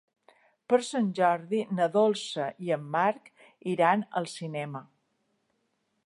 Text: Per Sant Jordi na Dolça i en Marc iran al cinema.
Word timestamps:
Per 0.71 0.77
Sant 0.85 1.09
Jordi 1.17 1.59
na 1.79 1.87
Dolça 1.97 2.47
i 2.67 2.73
en 2.77 2.87
Marc 2.95 3.29
iran 3.75 4.05
al 4.23 4.31
cinema. 4.35 4.83